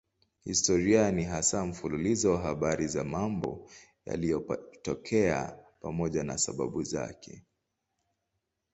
Historia 0.45 1.11
ni 1.11 1.23
hasa 1.23 1.65
mfululizo 1.65 2.31
wa 2.31 2.41
habari 2.41 2.87
za 2.87 3.03
mambo 3.03 3.69
yaliyotokea 4.05 5.57
pamoja 5.81 6.23
na 6.23 6.37
sababu 6.37 6.83
zake. 6.83 7.43